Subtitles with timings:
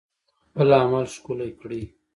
[0.47, 1.83] خپل عمل ښکلی کړئ